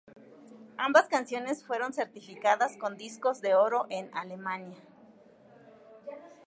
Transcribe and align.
Ambas 0.77 1.07
canciones 1.07 1.63
fueron 1.63 1.93
certificadas 1.93 2.75
con 2.75 2.97
discos 2.97 3.39
de 3.39 3.53
oro 3.53 3.85
en 3.91 4.09
Alemania. 4.15 4.81